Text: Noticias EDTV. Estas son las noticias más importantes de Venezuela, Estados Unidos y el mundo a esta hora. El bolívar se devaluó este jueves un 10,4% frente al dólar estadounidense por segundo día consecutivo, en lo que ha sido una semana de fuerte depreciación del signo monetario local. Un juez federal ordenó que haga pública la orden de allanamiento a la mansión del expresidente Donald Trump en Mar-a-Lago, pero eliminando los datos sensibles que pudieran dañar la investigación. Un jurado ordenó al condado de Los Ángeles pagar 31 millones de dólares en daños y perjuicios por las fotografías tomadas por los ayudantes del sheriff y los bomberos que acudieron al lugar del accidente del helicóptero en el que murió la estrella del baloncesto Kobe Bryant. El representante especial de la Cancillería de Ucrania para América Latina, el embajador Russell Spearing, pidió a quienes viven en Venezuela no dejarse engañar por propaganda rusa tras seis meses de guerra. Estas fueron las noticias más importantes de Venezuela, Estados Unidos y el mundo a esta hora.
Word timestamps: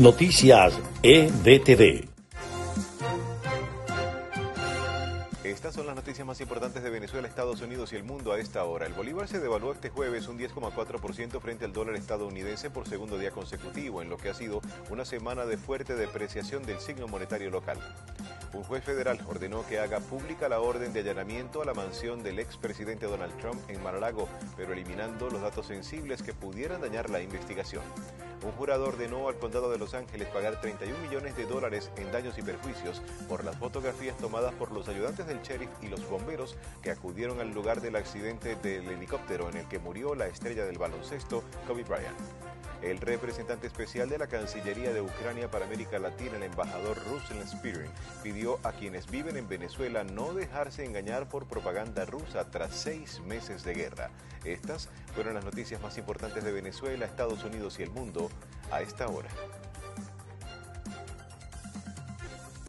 Noticias 0.00 0.80
EDTV. 1.02 2.08
Estas 5.44 5.74
son 5.74 5.86
las 5.86 5.94
noticias 5.94 6.26
más 6.26 6.40
importantes 6.40 6.82
de 6.82 6.88
Venezuela, 6.88 7.28
Estados 7.28 7.60
Unidos 7.60 7.92
y 7.92 7.96
el 7.96 8.04
mundo 8.04 8.32
a 8.32 8.38
esta 8.38 8.64
hora. 8.64 8.86
El 8.86 8.94
bolívar 8.94 9.28
se 9.28 9.40
devaluó 9.40 9.72
este 9.74 9.90
jueves 9.90 10.26
un 10.26 10.38
10,4% 10.38 11.38
frente 11.42 11.66
al 11.66 11.74
dólar 11.74 11.96
estadounidense 11.96 12.70
por 12.70 12.88
segundo 12.88 13.18
día 13.18 13.30
consecutivo, 13.30 14.00
en 14.00 14.08
lo 14.08 14.16
que 14.16 14.30
ha 14.30 14.34
sido 14.34 14.62
una 14.88 15.04
semana 15.04 15.44
de 15.44 15.58
fuerte 15.58 15.94
depreciación 15.94 16.62
del 16.62 16.80
signo 16.80 17.06
monetario 17.06 17.50
local. 17.50 17.76
Un 18.54 18.62
juez 18.62 18.82
federal 18.82 19.20
ordenó 19.28 19.66
que 19.66 19.80
haga 19.80 20.00
pública 20.00 20.48
la 20.48 20.60
orden 20.60 20.94
de 20.94 21.00
allanamiento 21.00 21.60
a 21.60 21.66
la 21.66 21.74
mansión 21.74 22.22
del 22.22 22.38
expresidente 22.38 23.04
Donald 23.04 23.36
Trump 23.36 23.60
en 23.68 23.82
Mar-a-Lago, 23.82 24.30
pero 24.56 24.72
eliminando 24.72 25.28
los 25.28 25.42
datos 25.42 25.66
sensibles 25.66 26.22
que 26.22 26.32
pudieran 26.32 26.80
dañar 26.80 27.10
la 27.10 27.20
investigación. 27.20 27.82
Un 28.42 28.52
jurado 28.52 28.86
ordenó 28.86 29.28
al 29.28 29.36
condado 29.36 29.70
de 29.70 29.76
Los 29.76 29.92
Ángeles 29.92 30.28
pagar 30.28 30.60
31 30.60 30.98
millones 30.98 31.36
de 31.36 31.44
dólares 31.44 31.90
en 31.96 32.10
daños 32.10 32.38
y 32.38 32.42
perjuicios 32.42 33.02
por 33.28 33.44
las 33.44 33.56
fotografías 33.56 34.16
tomadas 34.16 34.54
por 34.54 34.72
los 34.72 34.88
ayudantes 34.88 35.26
del 35.26 35.42
sheriff 35.42 35.70
y 35.82 35.88
los 35.88 36.08
bomberos 36.08 36.56
que 36.82 36.90
acudieron 36.90 37.40
al 37.40 37.50
lugar 37.50 37.82
del 37.82 37.96
accidente 37.96 38.56
del 38.56 38.88
helicóptero 38.88 39.50
en 39.50 39.58
el 39.58 39.68
que 39.68 39.78
murió 39.78 40.14
la 40.14 40.26
estrella 40.26 40.64
del 40.64 40.78
baloncesto 40.78 41.44
Kobe 41.66 41.84
Bryant. 41.84 42.16
El 42.82 42.98
representante 42.98 43.66
especial 43.66 44.08
de 44.08 44.16
la 44.16 44.26
Cancillería 44.26 44.94
de 44.94 45.02
Ucrania 45.02 45.50
para 45.50 45.66
América 45.66 45.98
Latina, 45.98 46.36
el 46.36 46.44
embajador 46.44 46.96
Russell 47.10 47.46
Spearing, 47.46 47.90
pidió 48.22 48.58
a 48.62 48.72
quienes 48.72 49.10
viven 49.10 49.36
en 49.36 49.46
Venezuela 49.48 50.02
no 50.02 50.32
dejarse 50.32 50.86
engañar 50.86 51.28
por 51.28 51.46
propaganda 51.46 52.06
rusa 52.06 52.50
tras 52.50 52.74
seis 52.74 53.20
meses 53.26 53.64
de 53.64 53.74
guerra. 53.74 54.10
Estas 54.46 54.88
fueron 55.14 55.34
las 55.34 55.44
noticias 55.44 55.82
más 55.82 55.98
importantes 55.98 56.42
de 56.42 56.52
Venezuela, 56.52 57.04
Estados 57.04 57.44
Unidos 57.44 57.78
y 57.78 57.82
el 57.82 57.90
mundo 57.90 58.29
a 58.70 58.82
esta 58.82 59.06
hora. 59.08 59.28